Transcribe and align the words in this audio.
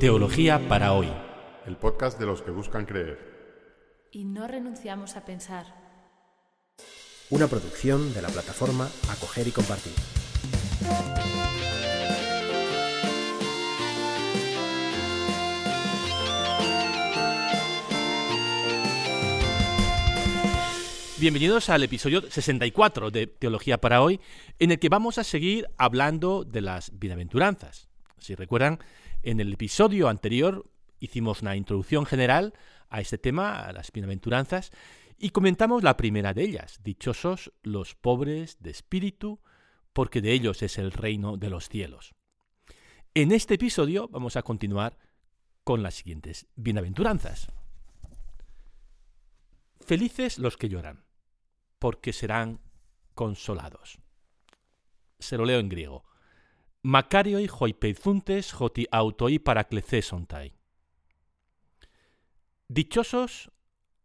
Teología 0.00 0.68
para 0.68 0.92
hoy. 0.92 1.08
El 1.66 1.76
podcast 1.76 2.20
de 2.20 2.26
los 2.26 2.40
que 2.42 2.52
buscan 2.52 2.86
creer. 2.86 3.18
Y 4.12 4.24
no 4.24 4.46
renunciamos 4.46 5.16
a 5.16 5.24
pensar. 5.24 5.66
Una 7.30 7.48
producción 7.48 8.14
de 8.14 8.22
la 8.22 8.28
plataforma 8.28 8.88
Acoger 9.10 9.48
y 9.48 9.50
Compartir. 9.50 9.92
Bienvenidos 21.18 21.70
al 21.70 21.82
episodio 21.82 22.22
64 22.22 23.10
de 23.10 23.26
Teología 23.26 23.80
para 23.80 24.00
hoy, 24.00 24.20
en 24.60 24.70
el 24.70 24.78
que 24.78 24.88
vamos 24.88 25.18
a 25.18 25.24
seguir 25.24 25.66
hablando 25.76 26.44
de 26.44 26.60
las 26.60 26.96
bienaventuranzas. 26.96 27.88
Si 28.20 28.36
recuerdan, 28.36 28.78
en 29.30 29.40
el 29.40 29.52
episodio 29.52 30.08
anterior 30.08 30.70
hicimos 31.00 31.42
una 31.42 31.54
introducción 31.54 32.06
general 32.06 32.54
a 32.88 33.02
este 33.02 33.18
tema, 33.18 33.60
a 33.60 33.72
las 33.74 33.92
bienaventuranzas, 33.92 34.70
y 35.18 35.30
comentamos 35.30 35.82
la 35.82 35.98
primera 35.98 36.32
de 36.32 36.44
ellas, 36.44 36.80
dichosos 36.82 37.52
los 37.62 37.94
pobres 37.94 38.56
de 38.60 38.70
espíritu, 38.70 39.40
porque 39.92 40.22
de 40.22 40.32
ellos 40.32 40.62
es 40.62 40.78
el 40.78 40.92
reino 40.92 41.36
de 41.36 41.50
los 41.50 41.68
cielos. 41.68 42.14
En 43.12 43.30
este 43.32 43.54
episodio 43.54 44.08
vamos 44.08 44.36
a 44.36 44.42
continuar 44.42 44.96
con 45.62 45.82
las 45.82 45.96
siguientes 45.96 46.46
bienaventuranzas. 46.56 47.48
Felices 49.80 50.38
los 50.38 50.56
que 50.56 50.70
lloran 50.70 51.04
porque 51.78 52.14
serán 52.14 52.60
consolados. 53.14 53.98
Se 55.18 55.36
lo 55.36 55.44
leo 55.44 55.58
en 55.58 55.68
griego. 55.68 56.04
Macario 56.82 57.40
y 57.40 57.48
hoipezuntes 57.48 58.52
joti 58.52 58.86
autoi 58.90 59.38
paraclecesontai. 59.38 60.54
Dichosos 62.68 63.50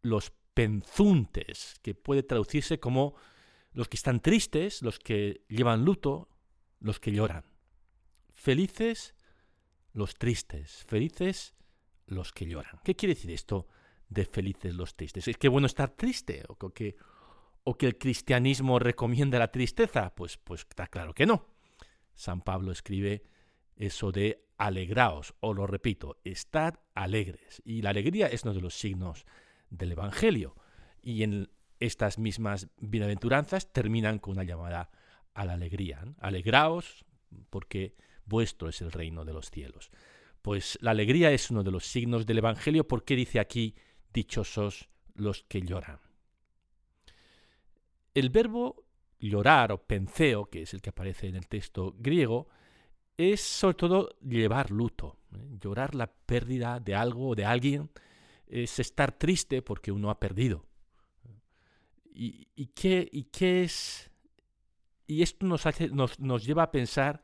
los 0.02 0.32
penzuntes, 0.54 1.76
que 1.82 1.94
puede 1.94 2.24
traducirse 2.24 2.80
como 2.80 3.16
los 3.74 3.88
que 3.88 3.98
están 3.98 4.22
tristes, 4.22 4.82
los 4.82 5.00
que 5.00 5.46
llevan 5.50 5.86
luto, 5.86 6.30
los 6.80 7.00
que 7.00 7.12
lloran. 7.12 7.46
Felices 8.34 9.16
los 9.94 10.16
tristes, 10.16 10.84
felices 10.88 11.54
los 12.08 12.32
que 12.32 12.46
lloran. 12.46 12.80
¿Qué 12.84 12.96
quiere 12.96 13.16
decir 13.16 13.32
esto 13.32 13.68
de 14.10 14.26
felices 14.26 14.74
los 14.74 14.96
tristes? 14.96 15.28
¿Es 15.28 15.38
que 15.38 15.48
bueno 15.48 15.68
estar 15.68 15.92
triste? 15.92 16.44
¿O 16.48 16.56
que, 16.72 16.96
o 17.64 17.78
que 17.78 17.86
el 17.88 17.98
cristianismo 17.98 18.80
recomienda 18.80 19.40
la 19.40 19.52
tristeza? 19.52 20.14
Pues, 20.16 20.38
pues 20.38 20.62
está 20.62 20.88
claro 20.88 21.14
que 21.14 21.26
no. 21.26 21.53
San 22.14 22.42
Pablo 22.42 22.72
escribe 22.72 23.24
eso 23.76 24.12
de 24.12 24.46
alegraos, 24.58 25.34
o 25.40 25.54
lo 25.54 25.68
repito, 25.68 26.20
estad 26.24 26.76
alegres. 26.94 27.62
Y 27.66 27.82
la 27.82 27.90
alegría 27.90 28.28
es 28.28 28.44
uno 28.44 28.54
de 28.54 28.62
los 28.62 28.76
signos 28.76 29.26
del 29.70 29.92
Evangelio. 29.94 30.56
Y 31.02 31.24
en 31.24 31.50
estas 31.80 32.18
mismas 32.18 32.70
bienaventuranzas 32.78 33.74
terminan 33.74 34.20
con 34.20 34.34
una 34.34 34.44
llamada 34.44 34.90
a 35.34 35.46
la 35.46 35.54
alegría. 35.54 36.04
Alegraos 36.20 37.06
porque 37.50 37.96
vuestro 38.26 38.70
es 38.70 38.82
el 38.82 38.92
reino 38.92 39.26
de 39.26 39.34
los 39.34 39.50
cielos. 39.50 39.92
Pues 40.42 40.78
la 40.82 40.92
alegría 40.92 41.32
es 41.32 41.50
uno 41.52 41.64
de 41.64 41.72
los 41.72 41.86
signos 41.86 42.26
del 42.26 42.40
Evangelio 42.40 42.88
porque 42.88 43.16
dice 43.16 43.40
aquí, 43.40 43.76
dichosos 44.14 44.90
los 45.16 45.44
que 45.44 45.62
lloran. 45.62 46.00
El 48.14 48.30
verbo 48.30 48.86
llorar 49.30 49.72
o 49.72 49.82
penseo, 49.82 50.46
que 50.46 50.64
es 50.64 50.74
el 50.74 50.82
que 50.82 50.90
aparece 50.90 51.28
en 51.28 51.36
el 51.36 51.48
texto 51.48 51.96
griego, 51.98 52.48
es 53.18 53.42
sobre 53.42 53.76
todo 53.76 54.10
llevar 54.22 54.72
luto. 54.72 55.18
¿eh? 55.34 55.58
Llorar 55.60 55.96
la 55.96 56.08
pérdida 56.08 56.80
de 56.80 56.96
algo 56.96 57.30
o 57.30 57.36
de 57.36 57.46
alguien 57.46 57.90
es 58.48 58.80
estar 58.80 59.12
triste 59.14 59.62
porque 59.62 59.92
uno 59.92 60.10
ha 60.10 60.20
perdido. 60.20 60.66
¿Y, 62.16 62.68
qué, 62.76 63.10
y 63.12 63.24
qué, 63.24 63.64
es? 63.64 64.12
Y 65.08 65.24
esto 65.24 65.48
nos, 65.48 65.66
hace, 65.66 65.90
nos, 65.90 66.20
nos, 66.20 66.46
lleva 66.46 66.62
a 66.62 66.72
pensar 66.72 67.24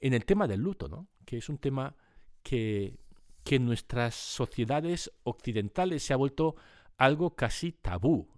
en 0.00 0.12
el 0.12 0.26
tema 0.26 0.46
del 0.46 0.60
luto, 0.60 0.86
¿no? 0.86 1.08
que 1.24 1.38
es 1.38 1.48
un 1.48 1.56
tema 1.56 1.96
que, 2.42 2.98
que 3.42 3.56
en 3.56 3.64
nuestras 3.64 4.14
sociedades 4.14 5.10
occidentales 5.22 6.02
se 6.02 6.12
ha 6.12 6.16
vuelto 6.16 6.56
algo 6.98 7.34
casi 7.34 7.72
tabú. 7.72 8.28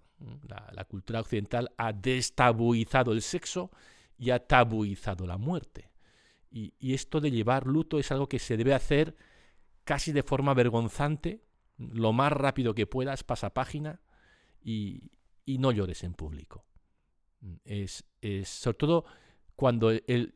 La, 0.73 0.85
cultura 0.85 1.21
occidental 1.21 1.71
ha 1.77 1.93
destabuizado 1.93 3.13
el 3.13 3.23
sexo 3.23 3.71
y 4.19 4.31
ha 4.31 4.45
tabuizado 4.45 5.27
la 5.27 5.39
muerte. 5.39 5.91
Y, 6.51 6.73
esto 6.93 7.21
de 7.21 7.31
llevar 7.31 7.67
luto 7.67 7.99
es 7.99 8.11
algo 8.11 8.29
que 8.29 8.39
se 8.39 8.57
debe 8.57 8.75
hacer 8.75 9.17
casi 9.85 10.13
de 10.13 10.23
forma 10.23 10.55
vergonzante, 10.55 11.45
lo 11.77 12.13
más 12.13 12.33
rápido 12.33 12.75
que 12.75 12.87
puedas, 12.87 13.23
pasa 13.23 13.55
página 13.55 14.01
y, 14.63 15.11
no 15.47 15.73
llores 15.73 16.03
en 16.05 16.15
público. 16.15 16.65
Es, 17.65 18.05
sobre 18.45 18.77
todo 18.77 19.05
cuando 19.55 19.91
el, 19.91 20.35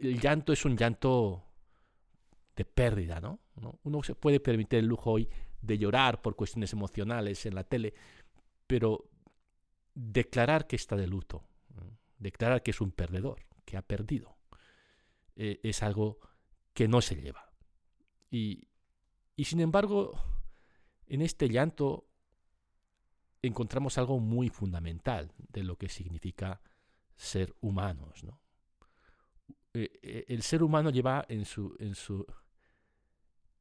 llanto 0.00 0.52
es 0.52 0.64
un 0.64 0.76
llanto 0.76 1.44
de 2.54 2.64
pérdida, 2.64 3.20
¿no? 3.20 3.40
Uno 3.82 4.02
se 4.02 4.14
puede 4.14 4.40
permitir 4.40 4.78
el 4.78 4.86
lujo 4.86 5.12
hoy 5.12 5.28
de 5.60 5.78
llorar 5.78 6.22
por 6.22 6.36
cuestiones 6.36 6.72
emocionales 6.72 7.46
en 7.46 7.54
la 7.54 7.64
tele, 7.64 7.94
pero 8.66 9.10
declarar 9.94 10.66
que 10.66 10.76
está 10.76 10.96
de 10.96 11.06
luto, 11.06 11.44
declarar 12.18 12.62
que 12.62 12.70
es 12.72 12.80
un 12.80 12.90
perdedor, 12.90 13.40
que 13.64 13.76
ha 13.76 13.82
perdido, 13.82 14.36
eh, 15.36 15.60
es 15.62 15.82
algo 15.82 16.18
que 16.72 16.88
no 16.88 17.00
se 17.00 17.16
lleva. 17.16 17.52
Y, 18.30 18.68
y 19.36 19.44
sin 19.44 19.60
embargo, 19.60 20.20
en 21.06 21.22
este 21.22 21.48
llanto 21.48 22.08
encontramos 23.42 23.98
algo 23.98 24.18
muy 24.18 24.48
fundamental 24.48 25.32
de 25.36 25.62
lo 25.62 25.76
que 25.76 25.88
significa 25.88 26.60
ser 27.16 27.54
humanos. 27.60 28.24
¿no? 28.24 28.40
Eh, 29.74 29.90
eh, 30.02 30.24
el 30.28 30.42
ser 30.42 30.62
humano 30.62 30.90
lleva 30.90 31.24
en 31.28 31.44
su, 31.44 31.74
en 31.78 31.94
su, 31.94 32.26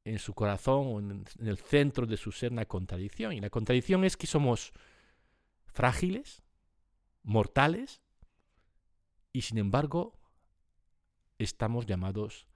en 0.05 0.19
su 0.19 0.33
corazón, 0.33 1.25
en 1.39 1.47
el 1.47 1.57
centro 1.57 2.05
de 2.05 2.17
su 2.17 2.31
ser, 2.31 2.51
una 2.51 2.65
contradicción. 2.65 3.33
Y 3.33 3.41
la 3.41 3.49
contradicción 3.49 4.03
es 4.05 4.15
que 4.15 4.27
somos 4.27 4.71
frágiles, 5.73 6.43
mortales, 7.23 8.01
y 9.33 9.41
sin 9.41 9.57
embargo 9.57 10.19
estamos 11.39 11.85
llamados 11.85 12.47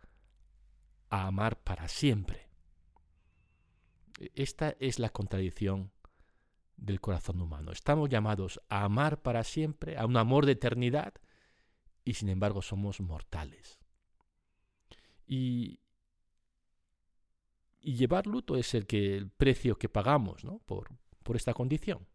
a 1.09 1.27
amar 1.27 1.59
para 1.59 1.87
siempre. 1.87 2.47
Esta 4.35 4.75
es 4.79 4.99
la 4.99 5.09
contradicción 5.09 5.91
del 6.75 7.01
corazón 7.01 7.41
humano. 7.41 7.71
Estamos 7.71 8.09
llamados 8.09 8.61
a 8.69 8.83
amar 8.83 9.21
para 9.21 9.43
siempre, 9.43 9.97
a 9.97 10.05
un 10.05 10.15
amor 10.15 10.45
de 10.45 10.51
eternidad, 10.53 11.15
y 12.05 12.13
sin 12.13 12.29
embargo 12.29 12.61
somos 12.61 13.01
mortales. 13.01 13.79
Y, 15.25 15.81
llevar 17.81 18.27
luto 18.27 18.57
es 18.57 18.73
el, 18.73 18.85
que, 18.85 19.15
el 19.15 19.29
precio 19.29 19.77
que 19.77 19.89
pagamos 19.89 20.43
por 20.65 21.35
esta 21.35 21.53
condición 21.53 22.05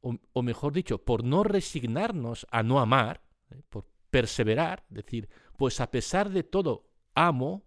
o, 0.00 0.42
mejor 0.42 0.72
dicho, 0.72 1.04
por 1.04 1.24
no 1.24 1.42
resignarnos 1.42 2.46
a 2.50 2.62
no 2.62 2.80
amar, 2.80 3.22
¿eh? 3.50 3.62
por 3.68 3.86
perseverar, 4.10 4.84
decir, 4.88 5.28
pues 5.56 5.80
a 5.80 5.90
pesar 5.90 6.30
de 6.30 6.44
todo, 6.44 6.90
amo, 7.14 7.66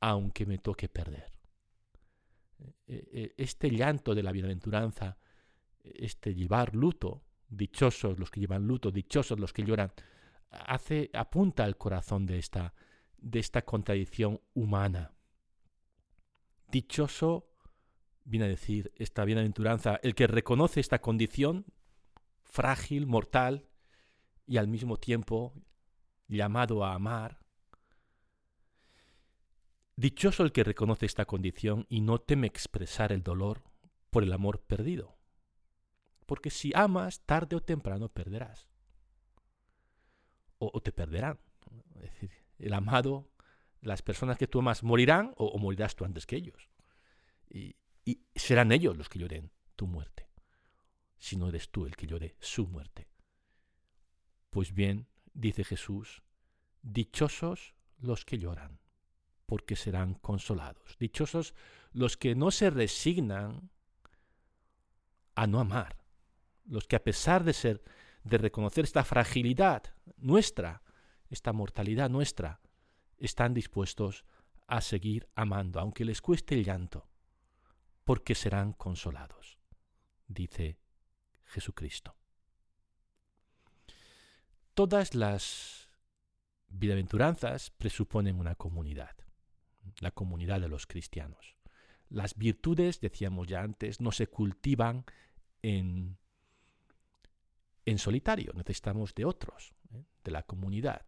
aunque 0.00 0.46
me 0.46 0.58
toque 0.58 0.88
perder. 0.88 1.32
Eh, 2.86 3.08
eh, 3.12 3.34
este 3.36 3.70
llanto 3.70 4.14
de 4.14 4.22
la 4.22 4.32
bienaventuranza, 4.32 5.18
este 5.82 6.34
llevar 6.34 6.74
luto, 6.74 7.24
dichosos 7.48 8.18
los 8.18 8.30
que 8.30 8.40
llevan 8.40 8.66
luto, 8.66 8.90
dichosos 8.90 9.38
los 9.38 9.52
que 9.52 9.64
lloran, 9.64 9.92
hace, 10.50 11.10
apunta 11.12 11.64
al 11.64 11.76
corazón 11.76 12.26
de 12.26 12.38
esta, 12.38 12.74
de 13.18 13.38
esta 13.38 13.62
contradicción 13.62 14.40
humana. 14.54 15.12
Dichoso 16.70 17.53
viene 18.24 18.46
a 18.46 18.48
decir 18.48 18.92
esta 18.96 19.24
bienaventuranza, 19.24 20.00
el 20.02 20.14
que 20.14 20.26
reconoce 20.26 20.80
esta 20.80 21.00
condición 21.00 21.66
frágil, 22.42 23.06
mortal, 23.06 23.68
y 24.46 24.58
al 24.58 24.68
mismo 24.68 24.96
tiempo 24.96 25.52
llamado 26.28 26.84
a 26.84 26.94
amar. 26.94 27.40
Dichoso 29.96 30.42
el 30.42 30.52
que 30.52 30.64
reconoce 30.64 31.06
esta 31.06 31.24
condición 31.24 31.86
y 31.88 32.00
no 32.00 32.20
teme 32.20 32.46
expresar 32.46 33.12
el 33.12 33.22
dolor 33.22 33.62
por 34.10 34.22
el 34.22 34.32
amor 34.32 34.60
perdido. 34.60 35.16
Porque 36.26 36.50
si 36.50 36.72
amas, 36.74 37.20
tarde 37.20 37.56
o 37.56 37.60
temprano 37.60 38.08
perderás. 38.08 38.68
O, 40.58 40.80
te 40.80 40.92
perderán. 40.92 41.38
Es 41.96 42.02
decir, 42.02 42.30
el 42.58 42.72
amado, 42.72 43.28
las 43.80 44.02
personas 44.02 44.38
que 44.38 44.46
tú 44.46 44.60
amas 44.60 44.82
morirán 44.82 45.34
o, 45.36 45.46
o 45.46 45.58
morirás 45.58 45.94
tú 45.94 46.04
antes 46.04 46.26
que 46.26 46.36
ellos. 46.36 46.70
Y, 47.50 47.76
y 48.04 48.26
serán 48.34 48.72
ellos 48.72 48.96
los 48.96 49.08
que 49.08 49.18
lloren 49.18 49.50
tu 49.76 49.86
muerte, 49.86 50.28
si 51.18 51.36
no 51.36 51.48
eres 51.48 51.70
tú 51.70 51.86
el 51.86 51.96
que 51.96 52.06
llore 52.06 52.36
su 52.40 52.66
muerte. 52.66 53.08
Pues 54.50 54.72
bien, 54.72 55.08
dice 55.32 55.64
Jesús, 55.64 56.22
dichosos 56.82 57.74
los 57.98 58.24
que 58.24 58.38
lloran, 58.38 58.80
porque 59.46 59.76
serán 59.76 60.14
consolados. 60.14 60.96
Dichosos 60.98 61.54
los 61.92 62.16
que 62.16 62.34
no 62.34 62.50
se 62.50 62.70
resignan 62.70 63.70
a 65.34 65.46
no 65.46 65.60
amar, 65.60 65.96
los 66.66 66.86
que 66.86 66.96
a 66.96 67.02
pesar 67.02 67.44
de 67.44 67.52
ser 67.52 67.82
de 68.24 68.38
reconocer 68.38 68.84
esta 68.84 69.04
fragilidad 69.04 69.82
nuestra, 70.16 70.82
esta 71.28 71.52
mortalidad 71.52 72.08
nuestra, 72.08 72.60
están 73.18 73.54
dispuestos 73.54 74.24
a 74.66 74.80
seguir 74.80 75.28
amando, 75.34 75.78
aunque 75.78 76.04
les 76.04 76.22
cueste 76.22 76.54
el 76.54 76.64
llanto, 76.64 77.08
porque 78.04 78.34
serán 78.34 78.72
consolados, 78.72 79.58
dice 80.28 80.78
Jesucristo. 81.44 82.16
Todas 84.74 85.14
las 85.14 85.88
bienaventuranzas 86.68 87.70
presuponen 87.70 88.38
una 88.38 88.54
comunidad, 88.54 89.16
la 90.00 90.10
comunidad 90.10 90.60
de 90.60 90.68
los 90.68 90.86
cristianos. 90.86 91.56
Las 92.08 92.34
virtudes, 92.36 93.00
decíamos 93.00 93.48
ya 93.48 93.62
antes, 93.62 94.00
no 94.00 94.12
se 94.12 94.26
cultivan 94.26 95.04
en, 95.62 96.18
en 97.86 97.98
solitario, 97.98 98.52
necesitamos 98.54 99.14
de 99.14 99.24
otros, 99.24 99.74
¿eh? 99.92 100.04
de 100.22 100.30
la 100.30 100.42
comunidad. 100.42 101.06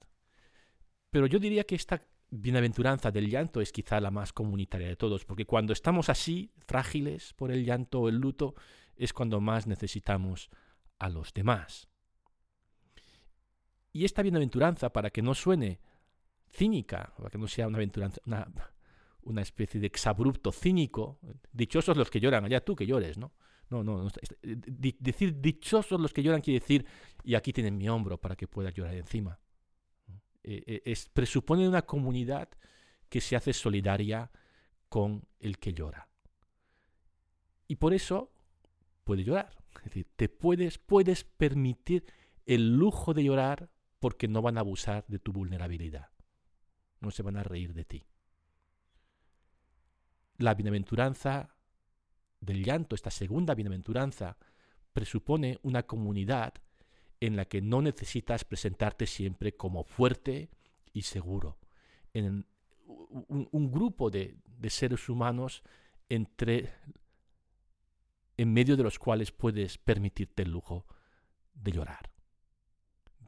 Pero 1.10 1.26
yo 1.26 1.38
diría 1.38 1.64
que 1.64 1.74
esta 1.74 2.02
bienaventuranza 2.30 3.10
del 3.10 3.30
llanto 3.30 3.60
es 3.60 3.72
quizá 3.72 4.00
la 4.00 4.10
más 4.10 4.32
comunitaria 4.32 4.88
de 4.88 4.96
todos, 4.96 5.24
porque 5.24 5.46
cuando 5.46 5.72
estamos 5.72 6.08
así, 6.08 6.52
frágiles 6.66 7.32
por 7.34 7.50
el 7.50 7.64
llanto 7.64 8.00
o 8.00 8.08
el 8.08 8.16
luto, 8.16 8.54
es 8.96 9.12
cuando 9.12 9.40
más 9.40 9.66
necesitamos 9.66 10.50
a 10.98 11.08
los 11.08 11.32
demás. 11.32 11.88
Y 13.92 14.04
esta 14.04 14.22
bienaventuranza, 14.22 14.92
para 14.92 15.10
que 15.10 15.22
no 15.22 15.34
suene 15.34 15.80
cínica, 16.48 17.12
para 17.16 17.30
que 17.30 17.38
no 17.38 17.46
sea 17.46 17.66
una, 17.66 17.78
una, 18.26 18.72
una 19.22 19.42
especie 19.42 19.80
de 19.80 19.86
exabrupto 19.86 20.52
cínico, 20.52 21.18
dichosos 21.52 21.96
los 21.96 22.10
que 22.10 22.20
lloran, 22.20 22.44
allá 22.44 22.60
tú 22.60 22.76
que 22.76 22.86
llores, 22.86 23.18
¿no? 23.18 23.32
No, 23.68 23.82
no, 23.82 24.08
decir 24.42 25.40
dichosos 25.40 26.00
los 26.00 26.12
que 26.12 26.22
lloran 26.22 26.40
quiere 26.40 26.60
decir, 26.60 26.86
y 27.24 27.34
aquí 27.34 27.52
tienen 27.52 27.76
mi 27.76 27.88
hombro 27.88 28.20
para 28.20 28.36
que 28.36 28.46
pueda 28.46 28.70
llorar 28.70 28.94
encima. 28.94 29.40
Eh, 30.46 30.62
eh, 30.66 30.82
es, 30.84 31.08
presupone 31.08 31.68
una 31.68 31.82
comunidad 31.82 32.48
que 33.08 33.20
se 33.20 33.34
hace 33.34 33.52
solidaria 33.52 34.30
con 34.88 35.26
el 35.40 35.58
que 35.58 35.74
llora. 35.74 36.08
Y 37.66 37.76
por 37.76 37.92
eso 37.92 38.32
puede 39.02 39.24
llorar. 39.24 39.50
Es 39.78 39.84
decir, 39.86 40.06
te 40.14 40.28
puedes, 40.28 40.78
puedes 40.78 41.24
permitir 41.24 42.04
el 42.46 42.76
lujo 42.76 43.12
de 43.12 43.24
llorar 43.24 43.68
porque 43.98 44.28
no 44.28 44.40
van 44.40 44.56
a 44.56 44.60
abusar 44.60 45.04
de 45.08 45.18
tu 45.18 45.32
vulnerabilidad. 45.32 46.10
No 47.00 47.10
se 47.10 47.24
van 47.24 47.36
a 47.36 47.42
reír 47.42 47.74
de 47.74 47.84
ti. 47.84 48.06
La 50.38 50.54
bienaventuranza 50.54 51.56
del 52.40 52.62
llanto, 52.62 52.94
esta 52.94 53.10
segunda 53.10 53.56
bienaventuranza, 53.56 54.36
presupone 54.92 55.58
una 55.62 55.82
comunidad 55.82 56.54
en 57.20 57.36
la 57.36 57.46
que 57.46 57.62
no 57.62 57.82
necesitas 57.82 58.44
presentarte 58.44 59.06
siempre 59.06 59.56
como 59.56 59.84
fuerte 59.84 60.50
y 60.92 61.02
seguro. 61.02 61.58
En 62.12 62.46
un, 62.86 63.70
grupo 63.70 64.10
de, 64.10 64.36
de, 64.46 64.70
seres 64.70 65.08
humanos 65.08 65.62
entre, 66.08 66.72
en 68.36 68.52
medio 68.52 68.76
de 68.76 68.82
los 68.82 68.98
cuales 68.98 69.32
puedes 69.32 69.78
permitirte 69.78 70.42
el 70.42 70.50
lujo 70.50 70.86
de 71.54 71.72
llorar. 71.72 72.10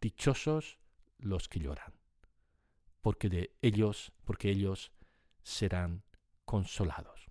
Dichosos 0.00 0.78
los 1.18 1.48
que 1.48 1.60
lloran, 1.60 1.92
porque 3.00 3.28
de 3.28 3.56
ellos, 3.62 4.12
porque 4.24 4.50
ellos 4.50 4.92
serán 5.42 6.04
consolados. 6.44 7.27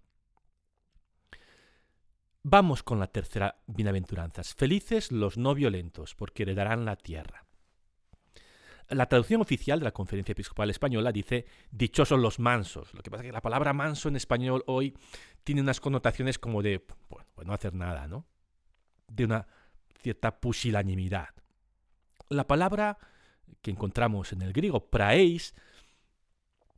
Vamos 2.50 2.82
con 2.82 2.98
la 2.98 3.08
tercera 3.08 3.58
bienaventuranza. 3.68 4.42
Felices 4.42 5.12
los 5.12 5.38
no 5.38 5.54
violentos, 5.54 6.16
porque 6.16 6.44
heredarán 6.44 6.86
la 6.86 6.96
tierra. 6.96 7.46
La 8.88 9.10
traducción 9.10 9.42
oficial 9.42 9.80
de 9.80 9.84
la 9.84 9.92
Conferencia 9.92 10.32
Episcopal 10.32 10.70
Española 10.70 11.12
dice 11.12 11.46
dichosos 11.72 12.18
los 12.18 12.40
mansos. 12.40 12.94
Lo 12.94 13.04
que 13.04 13.12
pasa 13.12 13.24
es 13.24 13.28
que 13.28 13.34
la 13.34 13.42
palabra 13.42 13.74
manso 13.74 14.08
en 14.08 14.16
español 14.16 14.64
hoy 14.68 14.96
tiene 15.44 15.60
unas 15.60 15.82
connotaciones 15.82 16.40
como 16.40 16.62
de 16.62 16.86
bueno, 17.10 17.28
pues 17.36 17.46
no 17.46 17.52
hacer 17.52 17.74
nada, 17.74 18.08
¿no? 18.08 18.26
De 19.10 19.26
una 19.26 19.46
cierta 20.02 20.40
pusilanimidad. 20.40 21.28
La 22.30 22.48
palabra 22.48 22.98
que 23.62 23.72
encontramos 23.72 24.32
en 24.32 24.42
el 24.42 24.54
griego, 24.54 24.90
praeis, 24.90 25.54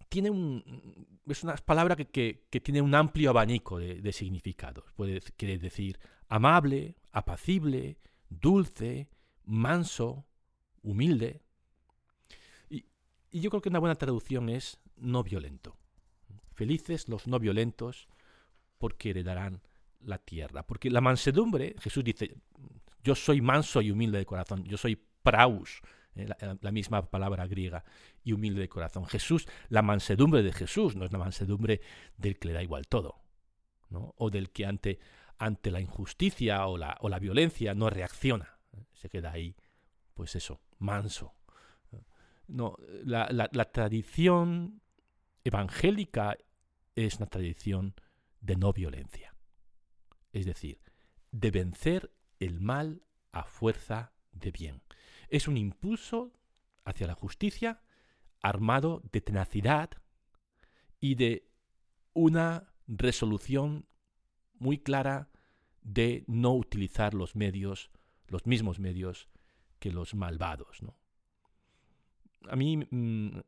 tiene 0.09 0.31
un, 0.31 1.07
es 1.27 1.43
una 1.43 1.55
palabra 1.55 1.95
que, 1.95 2.47
tiene 2.49 2.81
un 2.81 2.93
amplio 2.95 3.29
abanico 3.29 3.77
de, 3.77 4.11
significados. 4.11 4.85
Puede, 4.95 5.21
quiere 5.37 5.57
decir 5.57 5.99
amable, 6.27 6.95
apacible, 7.11 7.97
dulce, 8.29 9.09
manso, 9.45 10.25
humilde. 10.81 11.41
Y, 12.69 12.85
yo 13.31 13.49
creo 13.49 13.61
que 13.61 13.69
una 13.69 13.79
buena 13.79 13.95
traducción 13.95 14.49
es 14.49 14.79
no 14.97 15.23
violento. 15.23 15.77
Felices 16.53 17.07
los 17.07 17.27
no 17.27 17.39
violentos 17.39 18.07
porque 18.77 19.11
heredarán 19.11 19.61
la 20.01 20.17
tierra. 20.17 20.63
Porque 20.63 20.89
la 20.89 21.01
mansedumbre, 21.01 21.75
Jesús 21.79 22.03
dice, 22.03 22.35
yo 23.03 23.15
soy 23.15 23.41
manso 23.41 23.81
y 23.81 23.91
humilde 23.91 24.17
de 24.17 24.25
corazón, 24.25 24.63
yo 24.65 24.77
soy 24.77 24.95
praus, 25.23 25.81
eh, 26.15 26.27
la, 26.61 26.71
misma 26.71 27.09
palabra 27.09 27.47
griega, 27.47 27.83
y 28.23 28.33
humilde 28.33 28.61
de 28.61 28.69
corazón. 28.69 29.05
Jesús, 29.05 29.47
la 29.69 29.81
mansedumbre 29.81 30.43
de 30.43 30.51
Jesús 30.51 30.95
no 30.95 31.05
es 31.05 31.11
la 31.11 31.19
mansedumbre 31.19 31.81
del 32.17 32.37
que 32.37 32.47
le 32.47 32.53
da 32.53 32.63
igual 32.63 32.87
todo, 32.87 33.21
¿no? 33.89 34.13
o 34.17 34.29
del 34.29 34.51
que 34.51 34.65
ante, 34.65 34.99
ante 35.37 35.71
la 35.71 35.81
injusticia 35.81 36.65
o 36.67 36.77
la, 36.77 36.97
o 37.01 37.09
la 37.09 37.19
violencia 37.19 37.73
no 37.75 37.89
reacciona, 37.89 38.59
¿eh? 38.73 38.85
se 38.93 39.09
queda 39.09 39.31
ahí, 39.31 39.55
pues 40.13 40.35
eso, 40.35 40.61
manso. 40.77 41.35
No, 42.47 42.75
la, 43.03 43.29
la 43.29 43.71
tradición 43.71 44.81
evangélica 45.43 46.35
es 46.95 47.17
una 47.17 47.27
tradición 47.27 47.93
de 48.41 48.55
no 48.55 48.73
violencia, 48.73 49.35
es 50.33 50.47
decir, 50.47 50.81
de 51.31 51.51
vencer 51.51 52.11
el 52.39 52.59
mal 52.59 53.03
a 53.31 53.43
fuerza 53.43 54.13
de 54.31 54.49
bien 54.49 54.81
es 55.29 55.47
un 55.47 55.57
impulso 55.57 56.33
hacia 56.85 57.07
la 57.07 57.15
justicia 57.15 57.81
armado 58.41 59.01
de 59.11 59.21
tenacidad 59.21 59.91
y 60.99 61.15
de 61.15 61.49
una 62.13 62.73
resolución 62.87 63.85
muy 64.57 64.79
clara 64.79 65.29
de 65.81 66.23
no 66.27 66.53
utilizar 66.53 67.13
los 67.13 67.35
medios, 67.35 67.91
los 68.27 68.45
mismos 68.45 68.79
medios 68.79 69.29
que 69.79 69.91
los 69.91 70.13
malvados. 70.13 70.81
¿no? 70.81 70.95
A 72.49 72.55
mí 72.55 72.77
mm, 72.77 73.39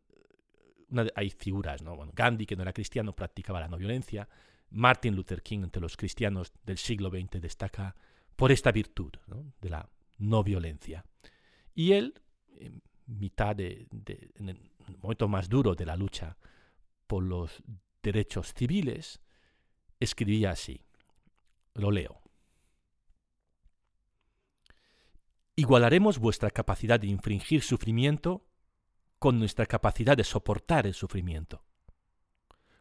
hay 1.15 1.29
figuras, 1.31 1.81
¿no? 1.81 1.97
Gandhi, 2.13 2.45
que 2.45 2.55
no 2.55 2.63
era 2.63 2.73
cristiano, 2.73 3.15
practicaba 3.15 3.59
la 3.59 3.67
no 3.67 3.77
violencia. 3.77 4.27
Martin 4.69 5.15
Luther 5.15 5.41
King, 5.41 5.63
entre 5.63 5.81
los 5.81 5.97
cristianos 5.97 6.53
del 6.63 6.77
siglo 6.77 7.09
XX, 7.09 7.41
destaca 7.41 7.95
por 8.35 8.51
esta 8.51 8.71
virtud 8.71 9.11
de 9.59 9.69
la 9.69 9.89
no 10.17 10.43
violencia. 10.43 11.05
Y 11.73 11.93
él, 11.93 12.21
en 12.57 12.81
mitad 13.05 13.55
de, 13.55 13.87
el 14.05 14.97
momento 15.01 15.27
más 15.27 15.49
duro 15.49 15.75
de 15.75 15.85
la 15.85 15.95
lucha 15.95 16.37
por 17.07 17.23
los 17.23 17.63
derechos 18.01 18.53
civiles, 18.53 19.21
escribía 19.99 20.51
así. 20.51 20.81
Lo 21.73 21.91
leo. 21.91 22.21
Igualaremos 25.55 26.19
vuestra 26.19 26.49
capacidad 26.49 26.99
de 26.99 27.07
infringir 27.07 27.61
sufrimiento 27.61 28.45
con 29.19 29.37
nuestra 29.37 29.65
capacidad 29.65 30.17
de 30.17 30.23
soportar 30.23 30.87
el 30.87 30.93
sufrimiento. 30.93 31.63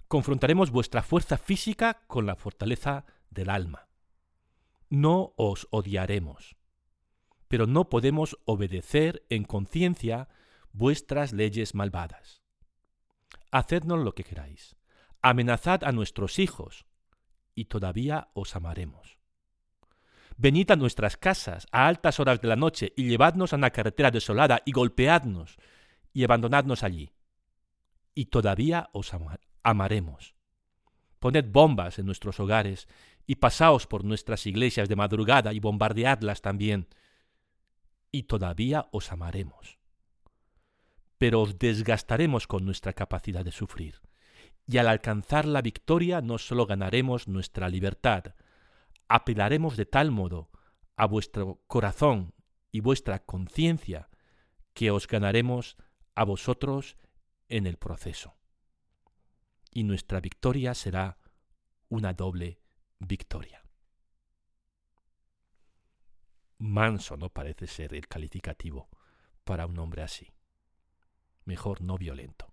Confrontaremos 0.09 0.71
vuestra 0.71 1.03
fuerza 1.03 1.37
física 1.37 2.03
con 2.07 2.27
la 2.27 2.37
fortaleza 2.37 3.05
del 3.29 3.51
alma. 3.51 3.89
No 4.89 5.35
os 5.37 5.69
odiaremos 5.71 6.57
pero 7.51 7.67
no 7.67 7.89
podemos 7.89 8.39
obedecer 8.45 9.27
en 9.29 9.43
conciencia 9.43 10.29
vuestras 10.73 11.33
leyes 11.33 11.75
malvadas. 11.75 12.43
Hacednos 13.51 14.05
lo 14.05 14.15
que 14.15 14.23
queráis. 14.23 14.77
Amenazad 15.21 15.83
a 15.83 15.91
nuestros 15.91 16.39
hijos, 16.39 16.87
y 17.57 17.65
todavía 17.65 18.29
os 18.35 18.55
amaremos. 18.55 19.19
Venid 20.37 20.71
a 20.71 20.77
nuestras 20.77 21.17
casas 21.17 21.67
a 21.73 21.89
altas 21.89 22.21
horas 22.21 22.41
de 22.41 22.47
la 22.47 22.55
noche 22.55 22.93
y 22.97 23.09
llevadnos 23.09 23.53
a 23.53 23.57
una 23.57 23.71
carretera 23.71 24.13
desolada 24.13 24.63
y 24.65 24.71
golpeadnos 24.71 25.59
y 26.13 26.23
abandonadnos 26.23 26.85
allí. 26.85 27.11
Y 28.15 28.27
todavía 28.27 28.91
os 28.93 29.11
amaremos. 29.65 30.37
Poned 31.19 31.47
bombas 31.51 31.99
en 31.99 32.07
nuestros 32.07 32.39
hogares 32.39 32.87
y 33.27 33.35
pasaos 33.35 33.89
por 33.89 34.05
nuestras 34.05 34.47
iglesias 34.47 34.89
de 34.89 34.95
madrugada 34.95 35.53
y 35.53 35.59
bombardeadlas 35.59 36.43
también 36.43 36.87
y 38.13 38.25
todavía 38.25 38.89
os 38.93 39.13
amaremos. 39.13 39.79
Pero 41.19 41.43
os 41.43 41.59
desgastaremos 41.59 42.47
con 42.47 42.65
nuestra 42.65 42.93
capacidad 42.93 43.45
de 43.45 43.53
sufrir, 43.53 44.01
Y 44.67 44.79
al 44.79 44.87
alcanzar 44.87 45.47
la 45.47 45.63
victoria 45.63 46.21
no 46.21 46.39
solo 46.39 46.65
ganaremos 46.65 47.27
nuestra 47.27 47.69
libertad, 47.69 48.35
apelaremos 49.09 49.77
de 49.77 49.85
tal 49.85 50.13
modo 50.13 50.51
a 50.97 51.07
vuestro 51.07 51.61
corazón 51.67 52.35
y 52.71 52.81
vuestra 52.81 53.25
conciencia 53.25 54.09
que 54.73 54.93
os 54.93 55.09
ganaremos 55.09 55.77
a 56.15 56.25
vosotros 56.25 56.97
en 57.49 57.67
el 57.67 57.77
proceso. 57.79 58.37
Y 59.73 59.83
nuestra 59.83 60.21
victoria 60.21 60.75
será 60.75 61.19
una 61.89 62.13
doble 62.13 62.61
victoria. 63.01 63.60
Manso 66.61 67.17
no 67.17 67.31
parece 67.31 67.67
ser 67.67 67.95
el 67.95 68.07
calificativo 68.07 68.91
para 69.45 69.67
un 69.67 69.79
hombre 69.79 70.03
así. 70.03 70.31
Mejor 71.47 71.81
no 71.81 71.97
violento. 71.97 72.53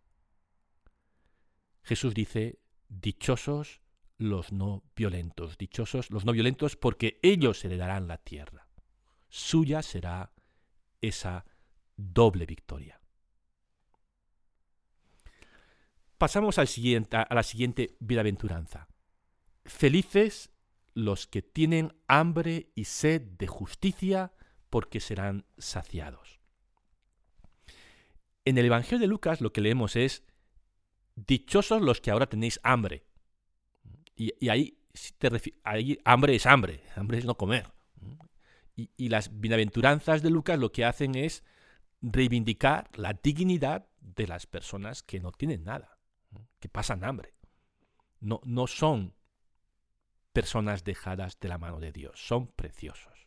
Jesús 1.84 2.14
dice, 2.14 2.62
dichosos 2.88 3.82
los 4.18 4.54
no 4.54 4.84
violentos, 4.96 5.58
dichosos 5.58 6.10
los 6.10 6.24
no 6.24 6.32
violentos 6.32 6.78
porque 6.78 7.20
ellos 7.22 7.64
heredarán 7.66 8.08
la 8.08 8.18
tierra. 8.18 8.70
Suya 9.28 9.82
será 9.82 10.32
esa 11.02 11.46
doble 11.98 12.46
victoria. 12.46 13.02
Pasamos 16.18 16.58
a 16.58 16.62
la 16.62 17.44
siguiente 17.44 17.98
bienaventuranza. 18.00 18.88
Felices 19.66 20.57
los 20.98 21.28
que 21.28 21.44
tienen 21.44 21.94
hambre 22.08 22.72
y 22.74 22.86
sed 22.86 23.22
de 23.22 23.46
justicia, 23.46 24.34
porque 24.72 25.00
serán 25.00 25.46
saciados. 25.60 26.40
En 28.46 28.58
el 28.58 28.66
Evangelio 28.66 28.98
de 28.98 29.06
Lucas 29.06 29.40
lo 29.40 29.54
que 29.54 29.62
leemos 29.62 29.96
es, 29.96 30.24
dichosos 31.16 31.84
los 31.84 32.02
que 32.02 32.10
ahora 32.10 32.26
tenéis 32.26 32.60
hambre. 32.64 33.06
Y, 34.16 34.50
ahí, 34.50 34.80
hambre 36.04 36.36
es 36.36 36.48
hambre, 36.48 36.82
hambre 36.96 37.20
es 37.20 37.26
no 37.26 37.38
comer. 37.38 37.72
Y, 38.76 38.90
y 38.98 39.10
las 39.10 39.40
bienaventuranzas 39.40 40.24
de 40.24 40.32
Lucas 40.32 40.58
lo 40.58 40.72
que 40.72 40.84
hacen 40.84 41.14
es 41.14 41.44
reivindicar 42.02 42.90
la 42.98 43.14
dignidad 43.14 43.88
de 44.02 44.26
las 44.26 44.48
personas 44.48 45.04
que 45.04 45.20
no 45.20 45.32
tienen 45.32 45.64
nada, 45.64 46.00
que 46.60 46.70
pasan 46.70 47.04
hambre. 47.04 47.36
No, 48.20 48.42
no 48.46 48.66
son 48.66 49.14
personas 50.38 50.84
dejadas 50.84 51.40
de 51.40 51.48
la 51.48 51.58
mano 51.58 51.80
de 51.80 51.92
Dios, 51.92 52.28
son 52.28 52.46
preciosos. 52.46 53.26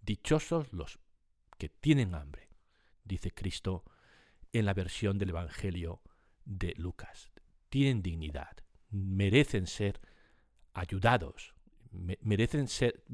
Dichosos 0.00 0.72
los 0.72 0.98
que 1.58 1.68
tienen 1.68 2.16
hambre, 2.16 2.48
dice 3.04 3.30
Cristo 3.30 3.84
en 4.52 4.64
la 4.64 4.74
versión 4.74 5.16
del 5.16 5.28
Evangelio 5.28 6.02
de 6.44 6.74
Lucas. 6.76 7.30
Tienen 7.68 8.02
dignidad, 8.02 8.50
merecen 8.90 9.68
ser 9.68 10.00
ayudados, 10.72 11.54
merecen 11.92 12.66
ser... 12.66 13.04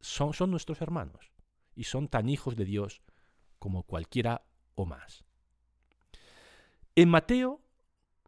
son, 0.00 0.34
son 0.34 0.50
nuestros 0.50 0.82
hermanos 0.82 1.32
y 1.74 1.84
son 1.84 2.08
tan 2.08 2.28
hijos 2.28 2.54
de 2.54 2.66
Dios 2.66 3.00
como 3.58 3.84
cualquiera 3.84 4.44
o 4.74 4.84
más. 4.84 5.24
En 6.96 7.08
Mateo 7.08 7.62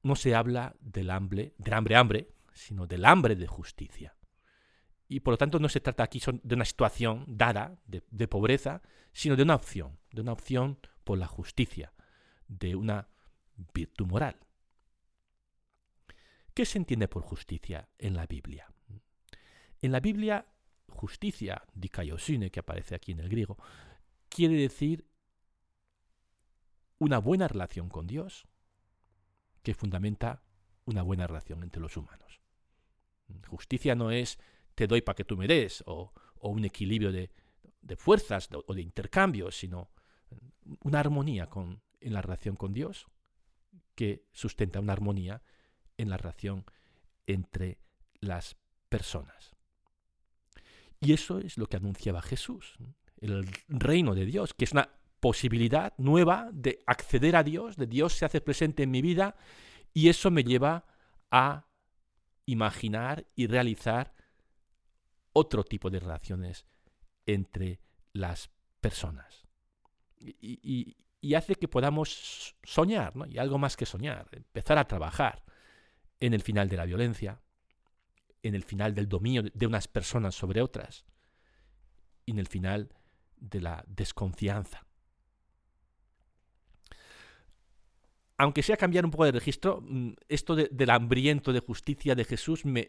no 0.02 0.16
se 0.16 0.34
habla 0.34 0.76
del 0.80 1.10
hambre, 1.10 1.52
del 1.58 1.74
hambre, 1.74 1.96
hambre, 1.96 2.37
sino 2.58 2.86
del 2.86 3.04
hambre 3.04 3.36
de 3.36 3.46
justicia. 3.46 4.16
Y 5.06 5.20
por 5.20 5.32
lo 5.32 5.38
tanto 5.38 5.58
no 5.58 5.68
se 5.68 5.80
trata 5.80 6.02
aquí 6.02 6.20
de 6.42 6.54
una 6.54 6.64
situación 6.64 7.24
dada 7.26 7.78
de, 7.86 8.28
pobreza, 8.28 8.82
sino 9.12 9.36
de 9.36 9.44
una 9.44 9.54
opción, 9.54 9.98
de 10.10 10.20
una 10.20 10.32
opción 10.32 10.78
por 11.04 11.18
la 11.18 11.26
justicia, 11.26 11.94
de 12.46 12.74
una 12.74 13.08
virtud 13.72 14.06
moral. 14.06 14.36
¿Qué 16.52 16.66
se 16.66 16.78
entiende 16.78 17.08
por 17.08 17.22
justicia 17.22 17.88
en 17.96 18.14
la 18.14 18.26
Biblia? 18.26 18.68
En 19.80 19.92
la 19.92 20.00
Biblia, 20.00 20.44
justicia, 20.88 21.62
dikaiosune, 21.72 22.50
que 22.50 22.60
aparece 22.60 22.96
aquí 22.96 23.12
en 23.12 23.20
el 23.20 23.28
griego, 23.28 23.56
quiere 24.28 24.56
decir 24.56 25.06
una 26.98 27.18
buena 27.18 27.46
relación 27.46 27.88
con 27.88 28.08
Dios, 28.08 28.48
que 29.62 29.74
fundamenta 29.74 30.42
una 30.84 31.02
buena 31.02 31.26
relación 31.26 31.62
entre 31.62 31.80
los 31.80 31.96
humanos. 31.96 32.40
Justicia 33.46 33.94
no 33.94 34.10
es 34.10 34.38
te 34.74 34.86
doy 34.86 35.02
para 35.02 35.16
que 35.16 35.24
tú 35.24 35.36
me 35.36 35.48
des 35.48 35.82
o, 35.86 36.12
un 36.40 36.64
equilibrio 36.64 37.10
de, 37.10 37.30
fuerzas 37.96 38.48
o 38.52 38.74
de 38.74 38.82
intercambio, 38.82 39.50
sino 39.50 39.90
una 40.84 41.00
armonía 41.00 41.48
en 42.00 42.12
la 42.12 42.22
relación 42.22 42.54
con 42.54 42.72
Dios 42.72 43.06
que 43.96 44.24
sustenta 44.32 44.78
una 44.78 44.92
armonía 44.92 45.42
en 45.96 46.10
la 46.10 46.16
relación 46.16 46.64
entre 47.26 47.78
las 48.20 48.56
personas. 48.88 49.56
Y 51.00 51.12
eso 51.12 51.38
es 51.40 51.58
lo 51.58 51.66
que 51.66 51.76
anunciaba 51.76 52.22
Jesús, 52.22 52.76
el 53.20 53.48
reino 53.68 54.14
de 54.14 54.26
Dios, 54.26 54.54
que 54.54 54.64
es 54.64 54.72
una 54.72 54.90
posibilidad 55.20 55.94
nueva 55.98 56.48
de 56.52 56.80
acceder 56.86 57.34
a 57.34 57.42
Dios, 57.42 57.76
de 57.76 57.86
Dios 57.86 58.12
se 58.12 58.24
hace 58.24 58.40
presente 58.40 58.84
en 58.84 58.90
mi 58.90 59.02
vida 59.02 59.36
y 59.92 60.08
eso 60.08 60.30
me 60.30 60.44
lleva 60.44 60.86
a 61.30 61.67
imaginar 62.48 63.26
y 63.36 63.46
realizar 63.46 64.14
otro 65.34 65.64
tipo 65.64 65.90
de 65.90 66.00
relaciones 66.00 66.64
entre 67.26 67.78
las 68.14 68.50
personas. 68.80 69.46
Y, 70.18 70.96
hace 71.34 71.56
que 71.56 71.68
podamos 71.68 72.56
soñar, 72.62 73.12
y 73.28 73.36
algo 73.36 73.58
más 73.58 73.76
que 73.76 73.84
soñar, 73.84 74.28
empezar 74.32 74.78
a 74.78 74.88
trabajar 74.88 75.44
en 76.20 76.32
el 76.32 76.40
final 76.40 76.70
de 76.70 76.78
la 76.78 76.86
violencia, 76.86 77.42
en 78.42 78.54
el 78.54 78.64
final 78.64 78.94
del 78.94 79.10
dominio 79.10 79.42
de 79.42 79.66
unas 79.66 79.86
personas 79.86 80.34
sobre 80.34 80.62
otras, 80.62 81.04
y 82.24 82.30
en 82.30 82.38
el 82.38 82.46
final 82.46 82.88
de 83.36 83.60
la 83.60 83.84
desconfianza. 83.86 84.87
Aunque 88.38 88.62
sea 88.62 88.76
cambiar 88.76 89.04
un 89.04 89.10
poco 89.10 89.24
de 89.24 89.32
registro, 89.32 89.82
mm, 89.82 90.12
esto 90.28 90.54
del 90.54 90.90
hambriento 90.90 91.52
de 91.52 91.58
justicia 91.58 92.14
de 92.14 92.24
Jesús 92.24 92.64
me, 92.64 92.88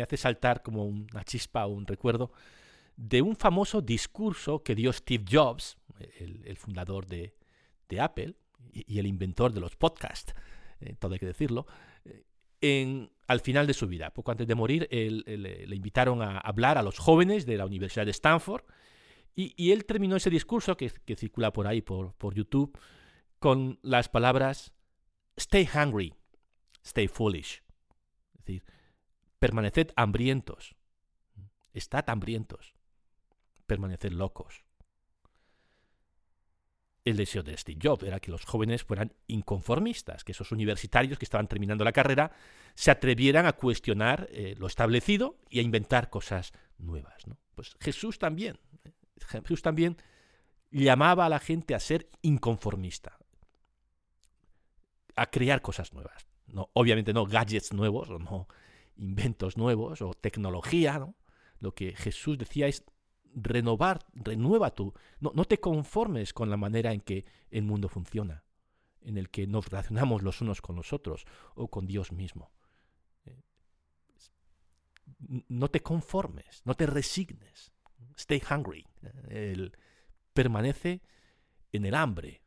hace 0.00 0.16
saltar 0.16 0.62
como 0.62 0.86
una 0.86 1.24
chispa 1.24 1.66
o 1.66 1.70
un 1.70 1.86
recuerdo 1.86 2.32
de 2.96 3.22
un 3.22 3.34
famoso 3.34 3.80
discurso 3.80 4.62
que 4.62 4.76
dio 4.76 4.92
Steve 4.92 5.24
Jobs, 5.30 5.76
el, 6.18 6.56
fundador 6.56 7.06
de, 7.06 7.34
Apple 8.00 8.34
y, 8.72 8.98
el 8.98 9.06
inventor 9.06 9.52
de 9.52 9.60
los 9.60 9.76
podcasts, 9.76 10.34
eh, 10.80 10.94
todo 10.98 11.12
hay 11.12 11.18
que 11.18 11.26
decirlo, 11.26 11.66
eh, 12.62 13.08
al 13.26 13.40
final 13.40 13.66
de 13.66 13.74
su 13.74 13.86
vida. 13.86 14.14
Poco 14.14 14.30
antes 14.30 14.46
de 14.46 14.54
morir, 14.54 14.88
le 14.90 15.76
invitaron 15.76 16.22
a 16.22 16.38
hablar 16.38 16.78
a 16.78 16.82
los 16.82 16.98
jóvenes 16.98 17.44
de 17.44 17.56
la 17.56 17.66
Universidad 17.66 18.06
de 18.06 18.12
Stanford 18.12 18.62
y, 19.34 19.72
él 19.72 19.84
terminó 19.84 20.16
ese 20.16 20.30
discurso 20.30 20.76
que, 20.76 20.90
circula 21.16 21.52
por 21.52 21.66
ahí, 21.66 21.82
por 21.82 22.34
YouTube, 22.34 22.78
con 23.42 23.80
las 23.82 24.08
palabras 24.08 24.72
stay 25.36 25.68
hungry, 25.74 26.14
stay 26.84 27.08
foolish. 27.08 27.64
Es 28.34 28.44
decir, 28.44 28.64
permaneced 29.40 29.88
hambrientos, 29.96 30.76
estad 31.74 32.08
hambrientos, 32.08 32.72
permaneced 33.66 34.12
locos. 34.12 34.62
El 37.04 37.16
deseo 37.16 37.42
de 37.42 37.56
Steve 37.56 37.80
Jobs 37.82 38.04
era 38.04 38.20
que 38.20 38.30
los 38.30 38.44
jóvenes 38.44 38.84
fueran 38.84 39.12
inconformistas, 39.26 40.22
que 40.22 40.30
esos 40.30 40.52
universitarios 40.52 41.18
que 41.18 41.24
estaban 41.24 41.48
terminando 41.48 41.82
la 41.82 41.90
carrera 41.90 42.30
se 42.76 42.92
atrevieran 42.92 43.46
a 43.46 43.54
cuestionar 43.54 44.28
eh, 44.30 44.54
lo 44.56 44.68
establecido 44.68 45.40
y 45.50 45.58
a 45.58 45.62
inventar 45.62 46.10
cosas 46.10 46.52
nuevas. 46.78 47.24
Pues 47.56 47.74
Jesús 47.80 48.20
también, 48.20 48.60
¿eh? 48.84 48.92
Jesús 49.26 49.62
también 49.62 49.96
llamaba 50.70 51.26
a 51.26 51.28
la 51.28 51.40
gente 51.40 51.74
a 51.74 51.80
ser 51.80 52.08
inconformista, 52.22 53.18
a 55.16 55.26
crear 55.26 55.62
cosas 55.62 55.92
nuevas. 55.92 56.26
No, 56.46 56.70
obviamente 56.74 57.12
no 57.12 57.26
gadgets 57.26 57.72
nuevos 57.72 58.10
o 58.10 58.18
no 58.18 58.48
inventos 58.96 59.56
nuevos 59.56 60.02
o 60.02 60.14
tecnología. 60.14 60.98
¿no? 60.98 61.16
Lo 61.58 61.74
que 61.74 61.94
Jesús 61.96 62.38
decía 62.38 62.66
es 62.66 62.84
renovar, 63.34 64.04
renueva 64.14 64.74
tú. 64.74 64.94
No, 65.20 65.32
no 65.34 65.44
te 65.44 65.60
conformes 65.60 66.32
con 66.32 66.50
la 66.50 66.56
manera 66.56 66.92
en 66.92 67.00
que 67.00 67.24
el 67.50 67.62
mundo 67.62 67.88
funciona, 67.88 68.44
en 69.00 69.18
el 69.18 69.30
que 69.30 69.46
nos 69.46 69.68
relacionamos 69.68 70.22
los 70.22 70.40
unos 70.40 70.60
con 70.60 70.76
los 70.76 70.92
otros 70.92 71.24
o 71.54 71.68
con 71.68 71.86
Dios 71.86 72.12
mismo. 72.12 72.52
No 75.48 75.68
te 75.68 75.80
conformes, 75.80 76.62
no 76.64 76.74
te 76.74 76.86
resignes. 76.86 77.72
Stay 78.16 78.42
hungry. 78.50 78.86
Permanece 80.32 81.02
en 81.70 81.86
el 81.86 81.94
hambre, 81.94 82.42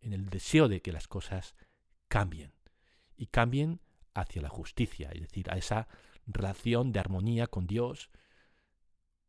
en 0.00 0.12
el 0.12 0.28
deseo 0.28 0.68
de 0.68 0.82
que 0.82 0.92
las 0.92 1.08
cosas 1.08 1.54
cambien 2.08 2.52
y 3.16 3.26
cambien 3.26 3.80
hacia 4.14 4.42
la 4.42 4.48
justicia, 4.48 5.10
es 5.12 5.22
decir, 5.22 5.50
a 5.50 5.56
esa 5.56 5.88
relación 6.26 6.92
de 6.92 7.00
armonía 7.00 7.46
con 7.46 7.66
Dios, 7.66 8.10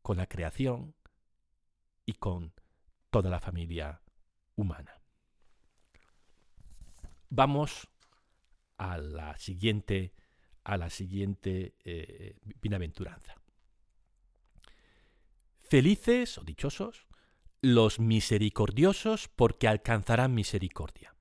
con 0.02 0.18
la 0.18 0.28
creación 0.28 0.96
y 2.06 2.14
con 2.14 2.54
toda 3.10 3.30
la 3.30 3.40
familia 3.40 4.02
humana. 4.56 5.02
Vamos 7.30 7.88
a 8.78 8.98
la 8.98 9.38
siguiente, 9.38 10.14
a 10.64 10.78
la 10.78 10.90
siguiente 10.90 11.76
eh, 11.84 12.38
bienaventuranza. 12.62 13.36
Felices 15.60 16.38
o 16.40 16.44
dichosos 16.44 17.08
los 17.62 18.00
misericordiosos 18.00 19.28
porque 19.28 19.68
alcanzarán 19.68 20.34
misericordia. 20.34 21.14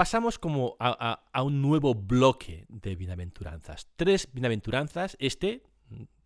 Pasamos 0.00 0.38
como 0.38 0.78
a, 0.80 1.42
un 1.42 1.60
nuevo 1.60 1.94
bloque 1.94 2.64
de 2.70 2.96
bienaventuranzas. 2.96 3.86
Tres 3.96 4.30
bienaventuranzas, 4.32 5.14
este, 5.20 5.62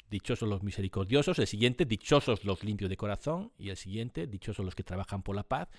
dichosos 0.08 0.48
los 0.48 0.62
misericordiosos, 0.62 1.40
el 1.40 1.48
siguiente, 1.48 1.84
dichosos 1.84 2.44
los 2.44 2.62
limpios 2.62 2.88
de 2.88 2.96
corazón, 2.96 3.50
y 3.58 3.70
el 3.70 3.76
siguiente, 3.76 4.28
dichosos 4.28 4.64
los 4.64 4.76
que 4.76 4.84
trabajan 4.84 5.24
por 5.24 5.34
la 5.34 5.42
paz. 5.42 5.70